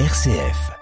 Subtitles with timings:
[0.00, 0.72] RCF.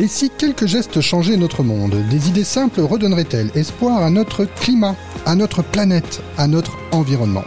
[0.00, 4.96] Et si quelques gestes changeaient notre monde, des idées simples redonneraient-elles espoir à notre climat,
[5.26, 7.44] à notre planète, à notre environnement?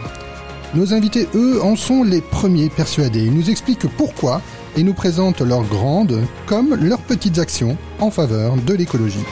[0.74, 3.26] Nos invités, eux, en sont les premiers persuadés.
[3.26, 4.40] Ils nous expliquent pourquoi
[4.78, 9.26] et nous présentent leurs grandes comme leurs petites actions en faveur de l'écologie.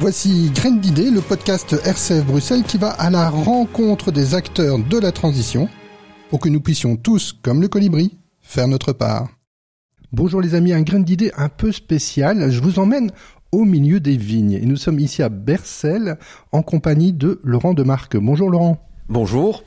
[0.00, 4.96] Voici Graine d'idées, le podcast RCF Bruxelles qui va à la rencontre des acteurs de
[4.96, 5.68] la transition
[6.30, 9.28] pour que nous puissions tous, comme le colibri, faire notre part.
[10.12, 12.48] Bonjour les amis, un grain d'idées un peu spécial.
[12.48, 13.10] Je vous emmène
[13.50, 16.16] au milieu des vignes et nous sommes ici à Bercel
[16.52, 18.16] en compagnie de Laurent Demarque.
[18.16, 18.78] Bonjour Laurent.
[19.08, 19.64] Bonjour.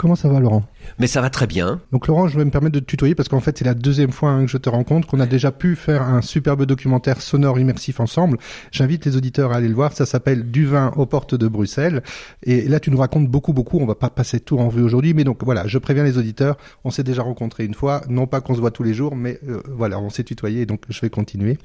[0.00, 0.64] Comment ça va Laurent?
[0.98, 1.78] Mais ça va très bien.
[1.92, 4.12] Donc Laurent, je vais me permettre de te tutoyer parce qu'en fait c'est la deuxième
[4.12, 7.58] fois hein, que je te rencontre, qu'on a déjà pu faire un superbe documentaire sonore
[7.58, 8.38] immersif ensemble.
[8.72, 12.02] J'invite les auditeurs à aller le voir, ça s'appelle Du vin aux portes de Bruxelles.
[12.44, 15.12] Et là tu nous racontes beaucoup beaucoup, on va pas passer tout en vue aujourd'hui,
[15.12, 18.40] mais donc voilà, je préviens les auditeurs, on s'est déjà rencontrés une fois, non pas
[18.40, 21.10] qu'on se voit tous les jours, mais euh, voilà, on s'est tutoyé, donc je vais
[21.10, 21.58] continuer.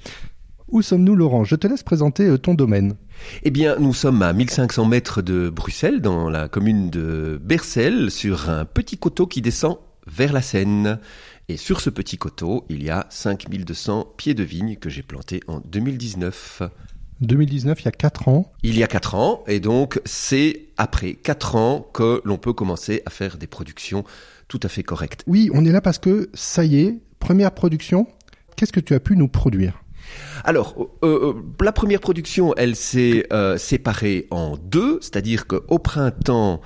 [0.68, 1.44] Où sommes-nous Laurent?
[1.44, 2.96] Je te laisse présenter euh, ton domaine.
[3.44, 8.50] Eh bien, nous sommes à 1500 mètres de Bruxelles, dans la commune de Bercel, sur
[8.50, 9.78] un petit coteau qui descend
[10.08, 11.00] vers la Seine.
[11.50, 15.42] Et sur ce petit coteau, il y a 5200 pieds de vigne que j'ai plantés
[15.48, 16.64] en 2019.
[17.22, 18.52] 2019, il y a 4 ans.
[18.64, 23.04] Il y a 4 ans, et donc c'est après 4 ans que l'on peut commencer
[23.06, 24.04] à faire des productions
[24.48, 25.24] tout à fait correctes.
[25.28, 28.08] Oui, on est là parce que ça y est, première production.
[28.56, 29.85] Qu'est-ce que tu as pu nous produire?
[30.44, 36.62] Alors, euh, euh, la première production, elle s'est euh, séparée en deux, c'est-à-dire qu'au printemps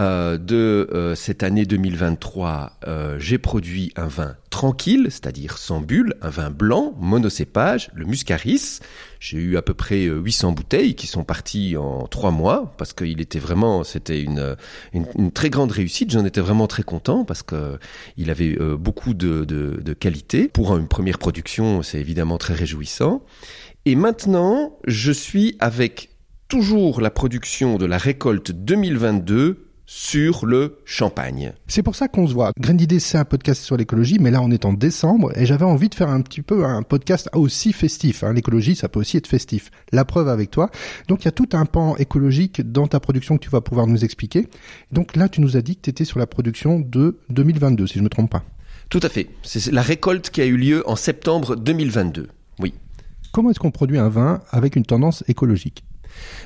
[0.00, 6.14] euh, de euh, cette année 2023, euh, j'ai produit un vin tranquille, c'est-à-dire sans bulle,
[6.22, 8.78] un vin blanc, monocépage, le Muscaris.
[9.18, 13.20] J'ai eu à peu près 800 bouteilles qui sont parties en trois mois parce qu'il
[13.20, 14.56] était vraiment, c'était une,
[14.94, 16.10] une, très grande réussite.
[16.10, 17.78] J'en étais vraiment très content parce que
[18.16, 20.48] il avait beaucoup de, de qualité.
[20.48, 23.22] Pour une première production, c'est évidemment très réjouissant.
[23.84, 26.08] Et maintenant, je suis avec
[26.48, 31.52] toujours la production de la récolte 2022 sur le champagne.
[31.66, 32.52] C'est pour ça qu'on se voit.
[32.56, 35.64] Grain d'idée, c'est un podcast sur l'écologie, mais là on est en décembre et j'avais
[35.64, 38.22] envie de faire un petit peu un podcast aussi festif.
[38.22, 38.32] Hein.
[38.32, 39.72] L'écologie, ça peut aussi être festif.
[39.90, 40.70] La preuve avec toi.
[41.08, 43.88] Donc il y a tout un pan écologique dans ta production que tu vas pouvoir
[43.88, 44.46] nous expliquer.
[44.92, 47.98] Donc là, tu nous as dit que tu étais sur la production de 2022, si
[47.98, 48.44] je me trompe pas.
[48.90, 49.28] Tout à fait.
[49.42, 52.28] C'est la récolte qui a eu lieu en septembre 2022.
[52.60, 52.74] Oui.
[53.32, 55.82] Comment est-ce qu'on produit un vin avec une tendance écologique?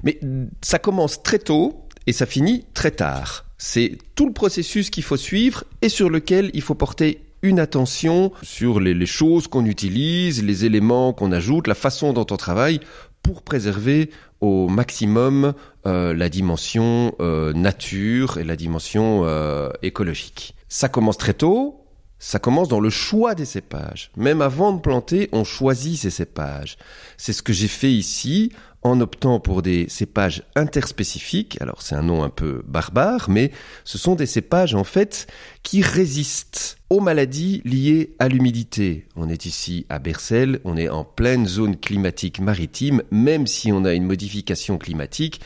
[0.03, 0.19] Mais
[0.63, 3.45] ça commence très tôt et ça finit très tard.
[3.59, 8.33] C'est tout le processus qu'il faut suivre et sur lequel il faut porter une attention
[8.43, 12.81] sur les, choses qu'on utilise, les éléments qu'on ajoute, la façon dont on travaille
[13.23, 14.11] pour préserver
[14.41, 15.53] au maximum
[15.87, 20.55] euh, la dimension euh, nature et la dimension euh, écologique.
[20.69, 21.84] Ça commence très tôt,
[22.25, 24.11] ça commence dans le choix des cépages.
[24.17, 26.79] Même avant de planter, on choisit ces cépages.
[27.19, 31.59] C'est ce que j'ai fait ici en optant pour des cépages interspécifiques.
[31.61, 33.51] Alors c'est un nom un peu barbare, mais
[33.85, 35.27] ce sont des cépages en fait
[35.63, 39.07] qui résistent aux maladies liées à l'humidité.
[39.17, 43.85] On est ici à Bercel, on est en pleine zone climatique maritime, même si on
[43.85, 45.43] a une modification climatique,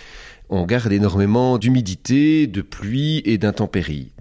[0.48, 4.12] on garde énormément d'humidité, de pluie et d'intempéries.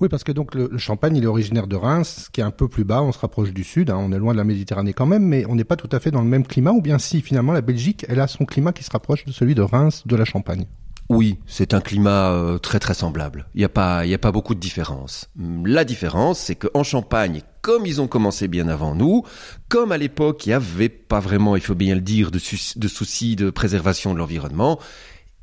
[0.00, 2.52] Oui, parce que donc le, le, champagne, il est originaire de Reims, qui est un
[2.52, 4.92] peu plus bas, on se rapproche du sud, hein, on est loin de la Méditerranée
[4.92, 6.98] quand même, mais on n'est pas tout à fait dans le même climat, ou bien
[6.98, 10.04] si finalement la Belgique, elle a son climat qui se rapproche de celui de Reims,
[10.06, 10.66] de la Champagne.
[11.08, 13.46] Oui, c'est un climat euh, très très semblable.
[13.54, 15.30] Il n'y a pas, y a pas beaucoup de différence.
[15.64, 19.24] La différence, c'est qu'en Champagne, comme ils ont commencé bien avant nous,
[19.68, 22.88] comme à l'époque il n'y avait pas vraiment, il faut bien le dire, de, de
[22.88, 24.78] soucis de préservation de l'environnement,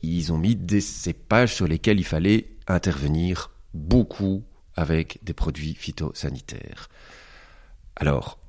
[0.03, 4.43] ils ont mis des cépages sur lesquels il fallait intervenir beaucoup
[4.75, 6.89] avec des produits phytosanitaires.
[7.95, 8.39] Alors,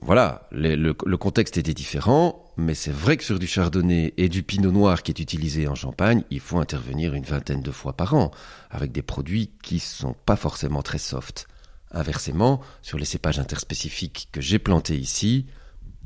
[0.00, 4.72] voilà, le, contexte était différent, mais c'est vrai que sur du chardonnay et du pinot
[4.72, 8.32] noir qui est utilisé en Champagne, il faut intervenir une vingtaine de fois par an,
[8.70, 11.46] avec des produits qui sont pas forcément très soft.
[11.92, 15.46] Inversement, sur les cépages interspécifiques que j'ai plantés ici,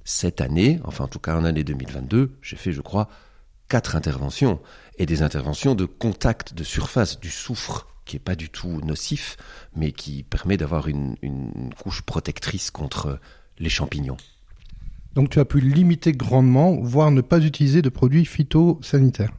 [0.05, 3.09] cette année, enfin en tout cas en année 2022, j'ai fait, je crois,
[3.69, 4.61] quatre interventions,
[4.99, 9.37] et des interventions de contact de surface du soufre qui est pas du tout nocif,
[9.75, 13.19] mais qui permet d'avoir une, une, couche protectrice contre
[13.59, 14.17] les champignons.
[15.15, 19.33] Donc tu as pu limiter grandement, voire ne pas utiliser de produits phytosanitaires.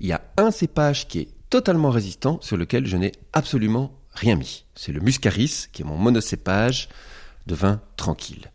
[0.00, 4.36] Il y a un cépage qui est totalement résistant, sur lequel je n'ai absolument rien
[4.36, 4.64] mis.
[4.74, 6.88] C'est le muscaris, qui est mon monocépage
[7.46, 8.50] de vin tranquille.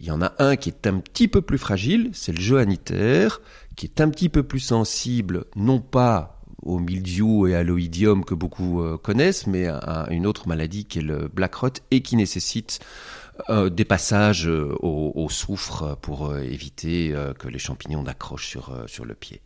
[0.00, 3.28] Il y en a un qui est un petit peu plus fragile, c'est le johanniter,
[3.76, 8.34] qui est un petit peu plus sensible, non pas au mildiou et à l'oïdium que
[8.34, 12.80] beaucoup connaissent, mais à une autre maladie qui est le black rot et qui nécessite
[13.48, 19.40] des passages au, au, soufre pour éviter que les champignons n'accrochent sur le pied.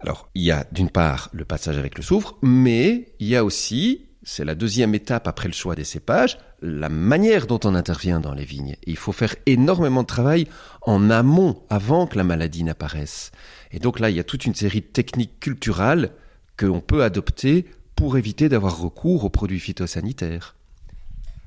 [0.00, 3.44] Alors, il y a d'une part le passage avec le soufre, mais il y a
[3.44, 8.20] aussi, c'est la deuxième étape après le choix des cépages, la manière dont on intervient
[8.20, 8.76] dans les vignes.
[8.86, 10.48] il faut faire énormément de travail
[10.82, 13.32] en amont, avant que la maladie n'apparaisse.
[13.70, 16.10] Et donc là, il y a toute une série de techniques culturelles
[16.58, 17.66] qu'on peut adopter
[17.96, 20.56] pour éviter d'avoir recours aux produits phytosanitaires.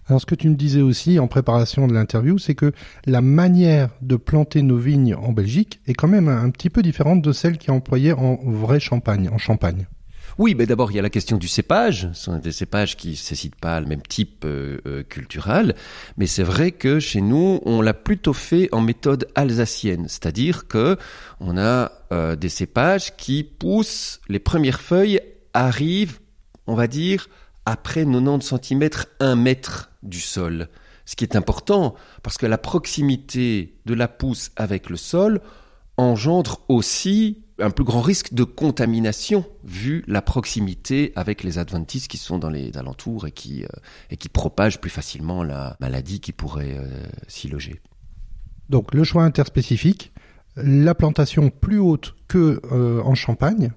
[0.07, 2.71] Alors ce que tu me disais aussi en préparation de l'interview, c'est que
[3.05, 7.21] la manière de planter nos vignes en Belgique est quand même un petit peu différente
[7.21, 9.87] de celle qui est employée en vrai champagne, en Champagne.
[10.37, 12.09] Oui, mais d'abord il y a la question du cépage.
[12.13, 15.75] Ce sont des cépages qui ne nécessitent pas le même type euh, euh, culturel,
[16.17, 20.97] mais c'est vrai que chez nous on l'a plutôt fait en méthode alsacienne, c'est-à-dire que
[21.39, 25.21] on a euh, des cépages qui poussent, les premières feuilles
[25.55, 26.19] arrivent,
[26.67, 27.29] on va dire,
[27.65, 28.89] après 90 cm,
[29.19, 30.69] 1 mètre du sol.
[31.05, 35.41] Ce qui est important, parce que la proximité de la pousse avec le sol
[35.97, 42.17] engendre aussi un plus grand risque de contamination vu la proximité avec les adventices qui
[42.17, 43.67] sont dans les alentours et qui, euh,
[44.11, 47.81] et qui propagent plus facilement la maladie qui pourrait euh, s'y loger.
[48.69, 50.11] Donc le choix interspécifique,
[50.55, 53.71] la plantation plus haute que euh, en Champagne.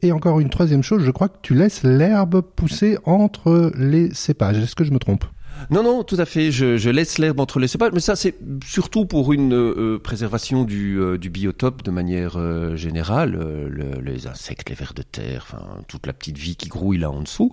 [0.00, 4.58] Et encore une troisième chose, je crois que tu laisses l'herbe pousser entre les cépages.
[4.58, 5.24] Est-ce que je me trompe?
[5.70, 6.50] Non, non, tout à fait.
[6.50, 8.34] Je, je laisse l'herbe entre les cépages, mais ça c'est
[8.64, 13.32] surtout pour une euh, préservation du, euh, du, biotope de manière euh, générale.
[13.32, 17.10] Le, les insectes, les vers de terre, enfin toute la petite vie qui grouille là
[17.10, 17.52] en dessous.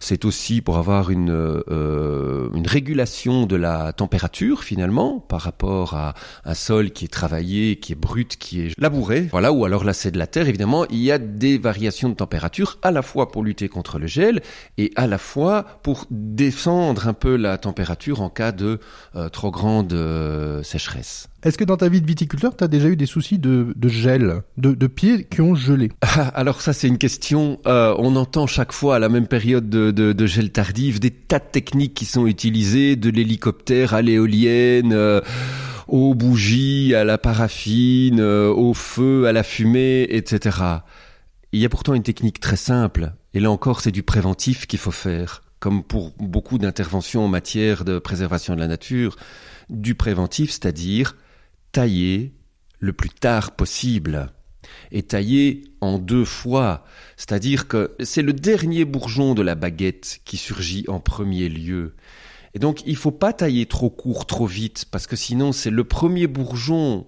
[0.00, 1.30] C'est aussi pour avoir une,
[1.68, 6.14] une régulation de la température finalement par rapport à
[6.44, 9.28] un sol qui est travaillé, qui est brut, qui est labouré.
[9.30, 10.48] Voilà, ou alors là c'est de la terre.
[10.48, 14.06] Évidemment, il y a des variations de température à la fois pour lutter contre le
[14.06, 14.42] gel
[14.78, 18.78] et à la fois pour descendre un peu la température en cas de
[19.16, 21.28] euh, trop grande euh, sécheresse.
[21.42, 24.42] Est-ce que dans ta vie de viticulteur, tu as déjà eu des soucis de, gel,
[24.56, 25.92] de, pieds qui ont gelé?
[26.34, 27.60] Alors ça, c'est une question.
[27.66, 31.44] Euh, on entend chaque fois à la même période de, gel tardif des tas de
[31.44, 34.96] techniques qui sont utilisées, de l'hélicoptère à l'éolienne.
[35.86, 40.58] aux bougies, à la paraffine, au feu, à la fumée, etc.
[41.52, 44.78] Il y a pourtant une technique très simple, et là encore c'est du préventif qu'il
[44.78, 49.16] faut faire comme pour beaucoup d'interventions en matière de préservation de la nature,
[49.70, 51.16] du préventif, c'est-à-dire
[51.72, 52.34] tailler
[52.80, 54.30] le plus tard possible.
[54.92, 56.84] Et tailler en deux fois,
[57.16, 61.94] c'est-à-dire que c'est le dernier bourgeon de la baguette qui surgit en premier lieu.
[62.52, 65.84] Et donc il faut pas tailler trop court, trop vite, parce que sinon c'est le
[65.84, 67.06] premier bourgeon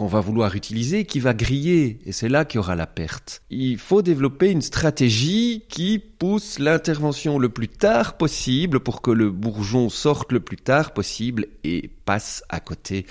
[0.00, 3.42] qu'on va vouloir utiliser qui va griller et c'est là qu'il y aura la perte.
[3.50, 9.30] Il faut développer une stratégie qui pousse l'intervention le plus tard possible pour que le
[9.30, 13.04] bourgeon sorte le plus tard possible et passe à côté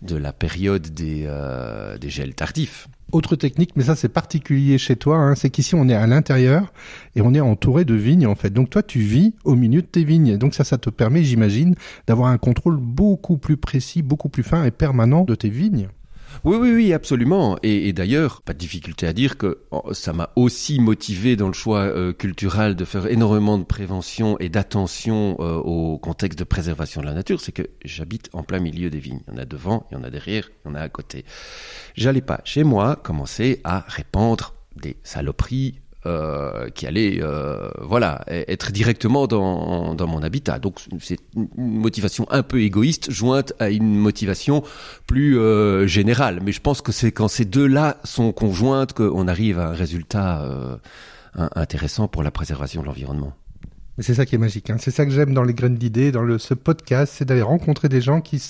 [0.00, 2.88] de la période des, euh, des gels tardifs.
[3.12, 6.72] Autre technique, mais ça c'est particulier chez toi, hein, c'est qu'ici on est à l'intérieur
[7.16, 8.48] et on est entouré de vignes en fait.
[8.48, 10.38] Donc toi tu vis au milieu de tes vignes.
[10.38, 11.74] Donc ça, ça te permet, j'imagine,
[12.06, 15.90] d'avoir un contrôle beaucoup plus précis, beaucoup plus fin et permanent de tes vignes.
[16.44, 17.58] Oui, oui, oui, absolument.
[17.62, 21.52] Et, d'ailleurs, pas de difficulté à dire que oh, ça m'a aussi motivé dans le
[21.52, 27.00] choix euh, culturel de faire énormément de prévention et d'attention euh, au contexte de préservation
[27.00, 27.40] de la nature.
[27.40, 29.20] C'est que j'habite en plein milieu des vignes.
[29.28, 30.88] Il y en a devant, il y en a derrière, il y en a à
[30.88, 31.24] côté.
[31.94, 38.72] J'allais pas chez moi commencer à répandre des saloperies euh, qui allait euh, voilà être
[38.72, 40.58] directement dans, dans mon habitat.
[40.58, 44.62] Donc c'est une motivation un peu égoïste jointe à une motivation
[45.06, 46.40] plus euh, générale.
[46.42, 50.42] Mais je pense que c'est quand ces deux-là sont conjointes qu'on arrive à un résultat
[50.42, 50.76] euh,
[51.34, 53.34] intéressant pour la préservation de l'environnement
[53.98, 54.70] c'est ça qui est magique.
[54.70, 54.76] Hein.
[54.78, 57.88] C'est ça que j'aime dans les graines d'idées, dans le, ce podcast, c'est d'aller rencontrer
[57.88, 58.42] des gens qui,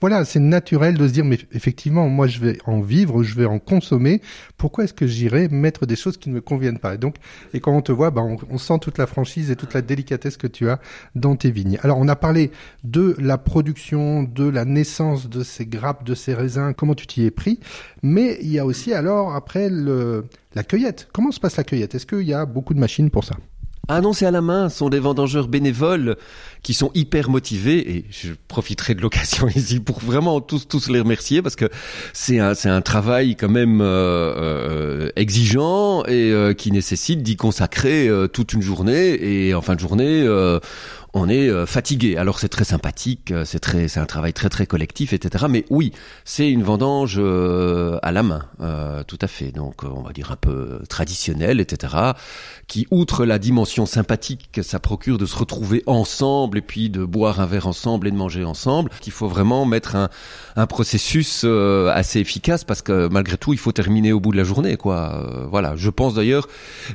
[0.00, 3.44] voilà, c'est naturel de se dire, mais effectivement, moi, je vais en vivre, je vais
[3.44, 4.20] en consommer.
[4.56, 6.94] Pourquoi est-ce que j'irai mettre des choses qui ne me conviennent pas?
[6.94, 7.16] Et donc,
[7.54, 10.36] et quand on te voit, bah, on, sent toute la franchise et toute la délicatesse
[10.36, 10.80] que tu as
[11.14, 11.78] dans tes vignes.
[11.82, 12.50] Alors, on a parlé
[12.82, 17.24] de la production, de la naissance de ces grappes, de ces raisins, comment tu t'y
[17.24, 17.60] es pris.
[18.02, 21.08] Mais il y a aussi, alors, après, le, la cueillette.
[21.12, 21.94] Comment se passe la cueillette?
[21.94, 23.36] Est-ce qu'il y a beaucoup de machines pour ça?
[24.02, 26.16] Non, c'est à la main, sont des vendangeurs bénévoles
[26.62, 31.00] qui sont hyper motivés et je profiterai de l'occasion ici pour vraiment tous tous les
[31.00, 31.66] remercier parce que
[32.12, 37.36] c'est un c'est un travail quand même euh, euh exigeant et euh, qui nécessite d'y
[37.36, 40.26] consacrer toute une journée et en fin de journée
[41.18, 42.16] on est euh, fatigué.
[42.16, 45.46] Alors c'est très sympathique, euh, c'est très, c'est un travail très très collectif, etc.
[45.48, 45.92] Mais oui,
[46.24, 48.46] c'est une vendange euh, à la main,
[49.06, 49.52] tout à fait.
[49.52, 51.94] Donc on va dire un peu traditionnelle, etc.
[52.66, 57.04] Qui outre la dimension sympathique que ça procure de se retrouver ensemble et puis de
[57.04, 60.08] boire un verre ensemble et de manger ensemble, qu'il faut vraiment mettre un,
[60.56, 64.44] un processus assez efficace parce que malgré tout il faut terminer au bout de la
[64.44, 65.46] journée, quoi.
[65.50, 65.74] voilà.
[65.76, 66.48] Je pense d'ailleurs,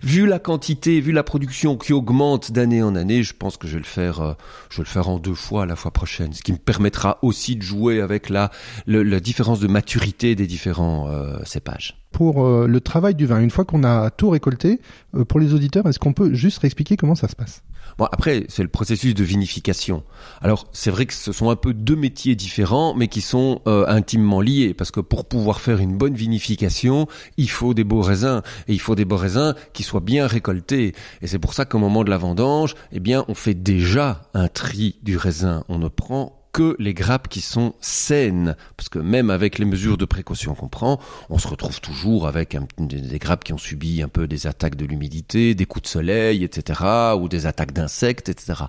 [0.04, 3.74] vu la quantité, vu la production qui augmente d'année en année, je pense que je
[3.74, 4.34] vais le faire euh,
[4.70, 7.56] je vais le faire en deux fois la fois prochaine, ce qui me permettra aussi
[7.56, 8.52] de jouer avec la,
[8.88, 11.98] la différence de maturité des différents euh, cépages.
[12.12, 14.80] Pour euh, le travail du vin, une fois qu'on a tout récolté,
[15.28, 17.64] pour les auditeurs, est-ce qu'on peut juste réexpliquer comment ça se passe?
[17.98, 20.04] Bon, après, c'est le processus de vinification.
[20.42, 23.86] Alors, c'est vrai que ce sont un peu deux métiers différents, mais qui sont euh,
[23.88, 27.08] intimement liés, parce que pour pouvoir faire une bonne vinification,
[27.38, 30.94] il faut des beaux raisins, et il faut des beaux raisins qui soient bien récoltés.
[31.22, 34.48] Et c'est pour ça qu'au moment de la vendange, eh bien, on fait déjà un
[34.48, 35.64] tri du raisin.
[35.70, 38.56] On ne prend que les grappes qui sont saines.
[38.78, 42.56] Parce que même avec les mesures de précaution qu'on prend, on se retrouve toujours avec
[42.78, 46.44] des grappes qui ont subi un peu des attaques de l'humidité, des coups de soleil,
[46.44, 46.80] etc.,
[47.20, 48.64] ou des attaques d'insectes, etc.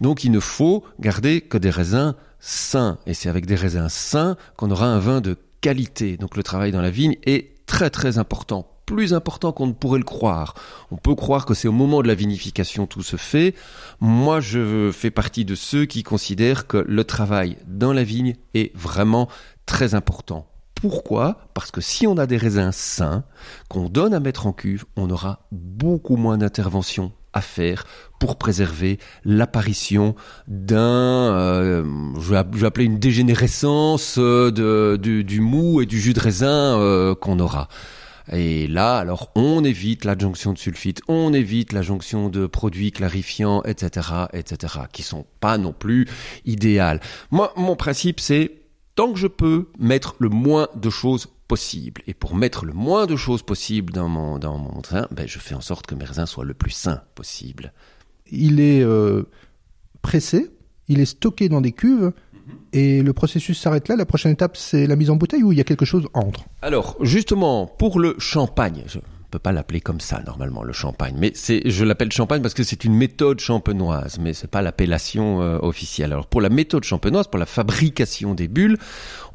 [0.00, 2.98] Donc il ne faut garder que des raisins sains.
[3.06, 6.16] Et c'est avec des raisins sains qu'on aura un vin de qualité.
[6.16, 9.98] Donc le travail dans la vigne est très très important plus important qu'on ne pourrait
[9.98, 10.54] le croire.
[10.90, 13.54] On peut croire que c'est au moment de la vinification tout se fait.
[14.00, 18.74] Moi, je fais partie de ceux qui considèrent que le travail dans la vigne est
[18.76, 19.28] vraiment
[19.66, 20.46] très important.
[20.76, 21.38] Pourquoi?
[21.54, 23.24] Parce que si on a des raisins sains
[23.68, 27.84] qu'on donne à mettre en cuve, on aura beaucoup moins d'interventions à faire
[28.18, 30.14] pour préserver l'apparition
[30.48, 31.84] d'un, euh,
[32.18, 37.14] je, vais, appeler une dégénérescence euh, de, du, mou et du jus de raisin euh,
[37.14, 37.68] qu'on aura.
[38.32, 44.08] Et là, alors, on évite l'adjonction de sulfite, on évite l'adjonction de produits clarifiants, etc.,
[44.32, 46.08] etc., qui sont pas non plus
[46.44, 47.00] idéales.
[47.30, 48.62] Moi, mon principe, c'est
[48.96, 52.02] tant que je peux mettre le moins de choses possible.
[52.06, 55.38] Et pour mettre le moins de choses possible dans mon, dans mon train, ben, je
[55.38, 57.72] fais en sorte que mes raisins soient le plus sains possible.
[58.30, 59.22] Il est euh,
[60.02, 60.50] pressé,
[60.88, 62.12] il est stocké dans des cuves,
[62.72, 63.96] et le processus s'arrête là.
[63.96, 66.44] La prochaine étape, c'est la mise en bouteille ou il y a quelque chose entre?
[66.62, 71.16] Alors, justement, pour le champagne, je ne peux pas l'appeler comme ça normalement, le champagne,
[71.18, 75.42] mais c'est, je l'appelle champagne parce que c'est une méthode champenoise, mais c'est pas l'appellation
[75.42, 76.12] euh, officielle.
[76.12, 78.78] Alors, pour la méthode champenoise, pour la fabrication des bulles,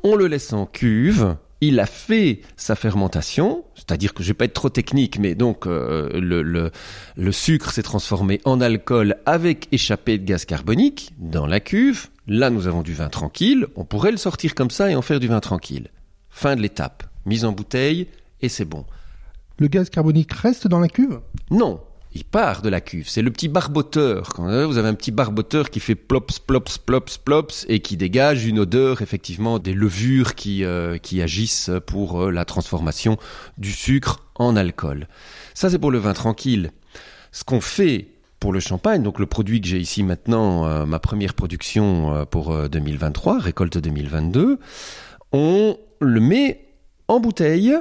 [0.04, 4.46] on le laisse en cuve il a fait sa fermentation, c'est-à-dire que je vais pas
[4.46, 6.72] être trop technique, mais donc euh, le, le,
[7.16, 12.08] le, sucre s'est transformé en alcool avec échappé de gaz carbonique dans la cuve.
[12.34, 13.68] Là, nous avons du vin tranquille.
[13.76, 15.90] On pourrait le sortir comme ça et en faire du vin tranquille.
[16.30, 17.04] Fin de l'étape.
[17.26, 18.08] Mise en bouteille
[18.42, 18.86] et c'est bon.
[19.60, 21.20] Le gaz carbonique reste dans la cuve?
[21.50, 21.82] Non,
[22.14, 23.10] il part de la cuve.
[23.10, 24.30] C'est le petit barboteur.
[24.30, 28.46] Quand vous avez un petit barboteur qui fait plops, plops, plops, plops et qui dégage
[28.46, 33.18] une odeur effectivement des levures qui, euh, qui agissent pour euh, la transformation
[33.58, 35.10] du sucre en alcool.
[35.54, 36.72] Ça c'est pour le vin tranquille.
[37.34, 38.08] Ce qu'on fait
[38.42, 42.54] pour le champagne, donc le produit que j'ai ici maintenant, euh, ma première production pour
[42.68, 44.60] 2023, récolte 2022,
[45.32, 46.76] on le met
[47.08, 47.74] en bouteille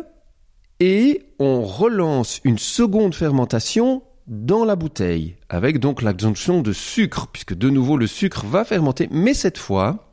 [0.79, 7.55] et on relance une seconde fermentation dans la bouteille, avec donc l'adjonction de sucre, puisque
[7.55, 10.11] de nouveau le sucre va fermenter, mais cette fois,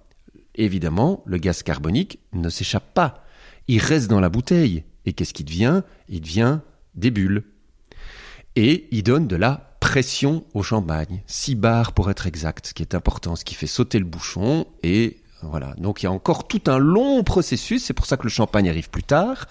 [0.56, 3.24] évidemment, le gaz carbonique ne s'échappe pas.
[3.68, 4.84] Il reste dans la bouteille.
[5.06, 5.84] Et qu'est-ce qui devient?
[6.10, 6.60] Il devient
[6.96, 7.44] des bulles.
[8.56, 11.22] Et il donne de la pression au champagne.
[11.28, 14.66] 6 bars pour être exact, ce qui est important, ce qui fait sauter le bouchon
[14.84, 15.74] et voilà.
[15.78, 17.84] Donc il y a encore tout un long processus.
[17.84, 19.46] C'est pour ça que le champagne arrive plus tard.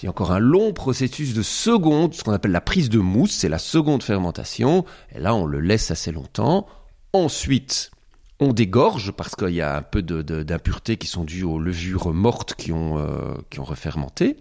[0.00, 2.98] Il y a encore un long processus de seconde, ce qu'on appelle la prise de
[2.98, 3.32] mousse.
[3.32, 4.84] C'est la seconde fermentation.
[5.14, 6.66] Et là, on le laisse assez longtemps.
[7.12, 7.90] Ensuite,
[8.38, 12.54] on dégorge parce qu'il y a un peu d'impuretés qui sont dues aux levures mortes
[12.54, 14.36] qui ont, euh, qui ont refermenté.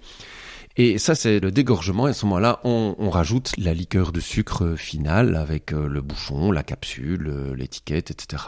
[0.77, 2.07] Et ça, c'est le dégorgement.
[2.07, 6.01] Et à ce moment-là, on, on, rajoute la liqueur de sucre finale avec euh, le
[6.01, 8.43] bouchon, la capsule, euh, l'étiquette, etc.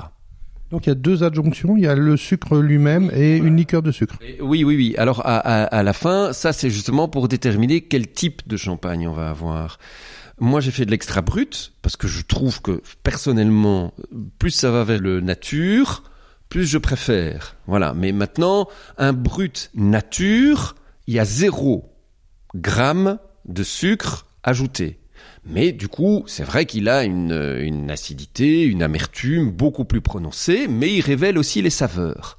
[0.70, 3.82] Donc il y a deux adjonctions, il y a le sucre lui-même et une liqueur
[3.82, 4.16] de sucre.
[4.42, 4.96] Oui, oui, oui.
[4.98, 9.08] Alors à, à, à la fin, ça c'est justement pour déterminer quel type de champagne
[9.08, 9.80] on va avoir.
[10.40, 13.94] Moi j'ai fait de l'extra brut parce que je trouve que personnellement,
[14.40, 16.04] plus ça va vers le nature,
[16.50, 17.56] plus je préfère.
[17.68, 17.94] Voilà.
[17.94, 18.68] Mais maintenant,
[18.98, 20.76] un brut nature,
[21.08, 21.97] il y a zéro
[22.56, 25.00] gramme de sucre ajouté.
[25.46, 30.94] Mais du coup, c'est vrai qu'il a une, acidité, une amertume beaucoup plus prononcée, mais
[30.94, 32.38] il révèle aussi les saveurs.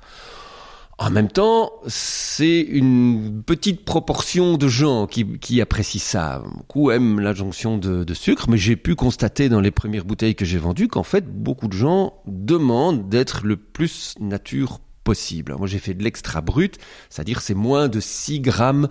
[1.01, 6.43] En même temps, c'est une petite proportion de gens qui, qui apprécient ça.
[6.57, 10.45] Beaucoup aiment l'adjonction de, de sucre, mais j'ai pu constater dans les premières bouteilles que
[10.45, 15.55] j'ai vendues qu'en fait, beaucoup de gens demandent d'être le plus nature possible.
[15.57, 16.77] Moi, j'ai fait de l'extra brut,
[17.09, 18.89] c'est-à-dire c'est moins de 6 grammes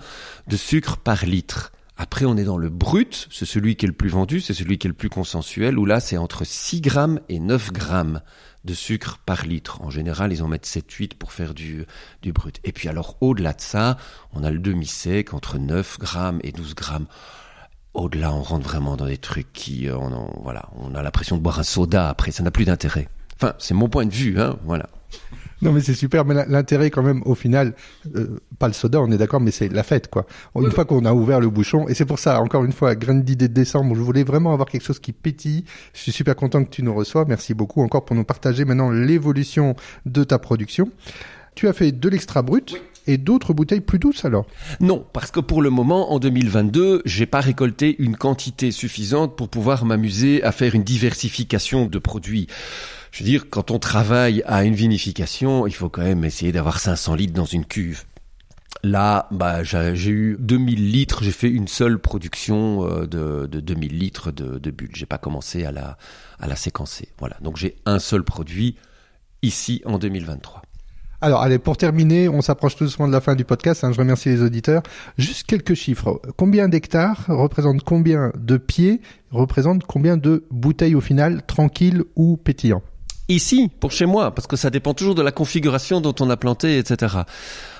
[0.48, 1.72] de sucre par litre.
[1.96, 4.80] Après, on est dans le brut, c'est celui qui est le plus vendu, c'est celui
[4.80, 8.22] qui est le plus consensuel, où là, c'est entre 6 grammes et 9 grammes
[8.66, 9.80] de sucre par litre.
[9.84, 11.86] En général, ils en mettent 7-8 pour faire du,
[12.24, 12.60] du brut.
[12.64, 13.98] Et puis alors, au-delà de ça,
[14.34, 17.06] on a le demi-sec entre 9 grammes et 12 grammes.
[17.94, 19.98] Au-delà, on rentre vraiment dans des trucs qui, euh,
[20.42, 23.08] voilà, on a l'impression de boire un soda après, ça n'a plus d'intérêt.
[23.36, 24.90] Enfin, c'est mon point de vue, hein, voilà.
[25.62, 27.74] Non mais c'est super, mais l'intérêt quand même au final,
[28.16, 30.26] euh, pas le soda, on est d'accord, mais c'est la fête quoi.
[30.56, 33.24] Une fois qu'on a ouvert le bouchon, et c'est pour ça, encore une fois, graine
[33.24, 35.64] d'idée de décembre, je voulais vraiment avoir quelque chose qui pétille.
[35.94, 37.26] Je suis super content que tu nous reçois.
[37.28, 40.92] Merci beaucoup encore pour nous partager maintenant l'évolution de ta production.
[41.56, 42.76] Tu as fait de l'extra brut.
[43.10, 44.46] Et d'autres bouteilles plus douces alors?
[44.82, 49.48] Non, parce que pour le moment, en 2022, j'ai pas récolté une quantité suffisante pour
[49.48, 52.48] pouvoir m'amuser à faire une diversification de produits.
[53.12, 56.80] Je veux dire, quand on travaille à une vinification, il faut quand même essayer d'avoir
[56.80, 58.04] 500 litres dans une cuve.
[58.84, 63.98] Là, bah, j'ai eu 2000 litres, j'ai fait une seule production euh, de, de 2000
[63.98, 64.92] litres de, de bulles.
[64.94, 67.10] J'ai pas commencé à la, séquencer.
[67.20, 67.38] Voilà.
[67.42, 68.76] Donc j'ai un seul produit
[69.42, 70.62] ici en 2023.
[71.20, 73.84] Alors, allez, pour terminer, on s'approche tout doucement de la fin du podcast.
[73.84, 74.84] Hein, je remercie les auditeurs.
[75.18, 76.22] Juste quelques chiffres.
[76.36, 82.84] Combien d'hectares représente combien de pieds représente combien de bouteilles au final, tranquilles ou pétillants
[83.30, 86.38] ici, pour chez moi, parce que ça dépend toujours de la configuration dont on a
[86.38, 87.18] planté, etc.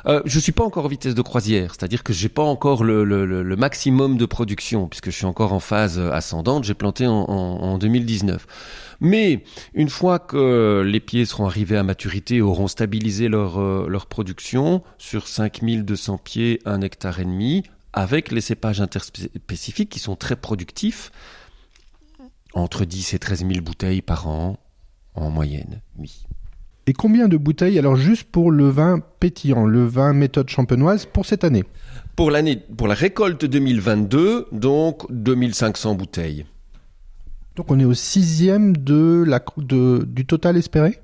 [0.06, 3.04] Euh, je suis pas encore en vitesse de croisière, c'est-à-dire que j'ai pas encore le,
[3.04, 6.64] le, le, maximum de production, puisque je suis encore en phase ascendante.
[6.64, 8.46] J'ai planté en, en, en, 2019.
[9.00, 14.08] Mais une fois que les pieds seront arrivés à maturité, auront stabilisé leur, euh, leur
[14.08, 17.64] production sur 5200 pieds, un hectare et demi,
[17.94, 21.12] avec les cépages interspécifiques qui sont très productifs,
[22.54, 24.58] entre 10 et 13 000 bouteilles par an,
[25.22, 26.26] en moyenne, oui.
[26.86, 31.26] Et combien de bouteilles, alors juste pour le vin pétillant, le vin méthode champenoise, pour
[31.26, 31.66] cette année?
[32.16, 36.46] Pour l'année, pour la récolte 2022, donc 2500 bouteilles.
[37.58, 41.00] Donc on est au sixième de la, de, du total espéré?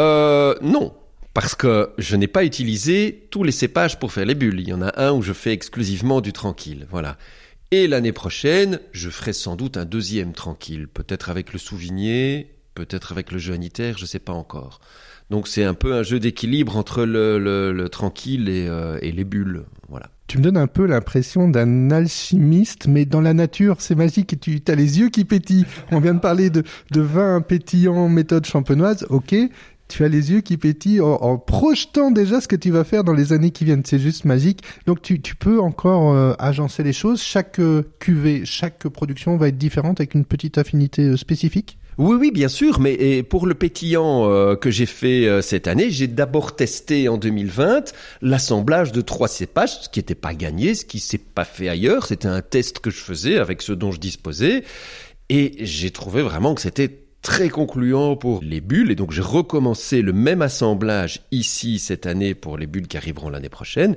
[0.00, 0.94] Euh, Non,
[1.32, 4.58] parce que je n'ai pas utilisé tous les cépages pour faire les bulles.
[4.58, 7.16] Il y en a un où je fais exclusivement du tranquille, voilà.
[7.70, 13.12] Et l'année prochaine, je ferai sans doute un deuxième tranquille, peut-être avec le Souvigné peut-être
[13.12, 14.80] avec le jeu unitaire, je sais pas encore.
[15.30, 19.64] Donc c'est un peu un jeu d'équilibre entre le, tranquille et, euh, et, les bulles,
[19.88, 20.10] voilà.
[20.26, 24.62] Tu me donnes un peu l'impression d'un alchimiste, mais dans la nature, c'est magique tu
[24.68, 25.66] as les yeux qui pétillent.
[25.90, 26.62] On vient de parler de,
[26.92, 29.34] de vin pétillant, méthode champenoise, ok.
[29.88, 33.14] Tu as les yeux qui pétillent en, projetant déjà ce que tu vas faire dans
[33.14, 33.84] les années qui viennent.
[33.86, 34.62] C'est juste magique.
[34.84, 37.22] Donc tu, tu peux encore euh, agencer les choses.
[37.22, 42.30] Chaque euh, cuvée, chaque production va être différente avec une petite affinité spécifique oui, oui,
[42.30, 46.54] bien sûr, mais pour le pétillant euh, que j'ai fait euh, cette année, j'ai d'abord
[46.54, 51.18] testé en 2020 l'assemblage de trois cépages, ce qui n'était pas gagné, ce qui s'est
[51.18, 52.06] pas fait ailleurs.
[52.06, 54.62] C'était un test que je faisais avec ce dont je disposais,
[55.28, 58.90] et j'ai trouvé vraiment que c'était très concluant pour les bulles.
[58.90, 63.28] Et donc j'ai recommencé le même assemblage ici cette année pour les bulles qui arriveront
[63.28, 63.96] l'année prochaine.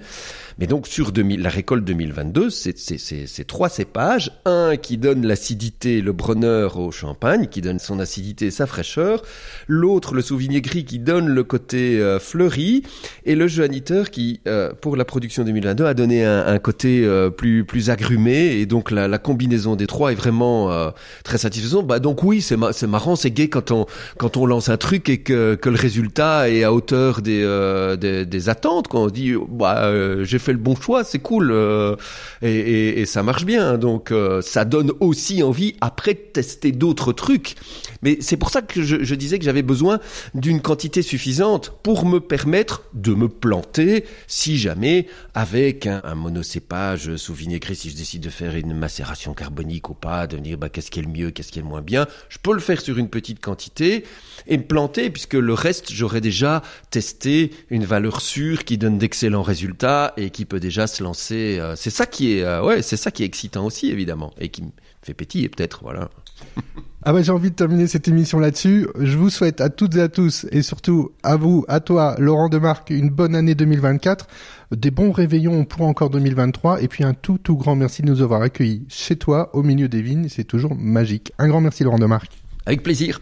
[0.60, 6.12] Mais donc sur 2000, la récolte 2022, c'est trois cépages, un qui donne l'acidité, le
[6.14, 9.22] Brenner au champagne, qui donne son acidité et sa fraîcheur,
[9.68, 12.84] l'autre le Sauvigné gris qui donne le côté euh, fleuri.
[13.26, 17.30] Et le Johanniter qui euh, pour la production 2022 a donné un, un côté euh,
[17.30, 18.60] plus plus agrumé.
[18.60, 20.92] Et donc la, la, combinaison des trois est vraiment
[21.24, 21.86] très satisfaisante.
[21.86, 22.58] Bah donc oui, c'est
[22.88, 23.86] marrant c'est gay quand on
[24.18, 27.96] quand on lance un truc et que, que le résultat est à hauteur des euh,
[27.96, 28.88] des, attentes.
[28.88, 31.96] Quand on dit bah euh, j'ai fait le bon choix, c'est cool euh,
[32.42, 33.78] et, ça marche bien.
[33.78, 37.56] Donc ça donne aussi envie après de tester d'autres trucs.
[38.02, 40.00] Mais c'est pour ça que je, disais que j'avais besoin
[40.34, 47.34] d'une quantité suffisante pour me permettre de me planter si jamais avec un, monocépage sous
[47.34, 50.90] vinaigre si je décide de faire une macération carbonique ou pas, de dire bah qu'est-ce
[50.90, 52.98] qui est le mieux, qu'est-ce qui est le moins bien, je peux le faire sur
[52.98, 54.04] une petite quantité
[54.48, 59.44] et me planter puisque le reste j'aurais déjà testé une valeur sûre qui donne d'excellents
[59.44, 61.58] résultats et qui peut déjà se lancer.
[61.60, 64.50] Euh, c'est ça qui est euh, ouais, c'est ça qui est excitant aussi évidemment et
[64.50, 64.70] qui me
[65.02, 66.10] fait pétiller peut-être voilà.
[67.04, 68.88] Ah bah j'ai envie de terminer cette émission là-dessus.
[69.00, 72.48] Je vous souhaite à toutes et à tous, et surtout à vous, à toi, Laurent
[72.48, 74.28] Demarque, une bonne année 2024,
[74.76, 78.22] des bons réveillons pour encore 2023, et puis un tout tout grand merci de nous
[78.22, 80.28] avoir accueillis chez toi, au milieu des vignes.
[80.30, 81.34] C'est toujours magique.
[81.40, 82.41] Un grand merci Laurent Demarque.
[82.66, 83.20] Avec plaisir.